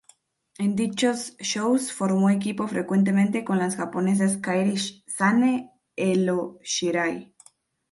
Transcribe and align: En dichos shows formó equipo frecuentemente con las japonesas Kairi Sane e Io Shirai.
En 0.63 0.75
dichos 0.75 1.37
shows 1.39 1.93
formó 1.93 2.31
equipo 2.31 2.67
frecuentemente 2.67 3.45
con 3.45 3.59
las 3.59 3.75
japonesas 3.75 4.37
Kairi 4.37 4.75
Sane 5.05 5.69
e 5.95 6.13
Io 6.15 6.57
Shirai. 6.63 7.15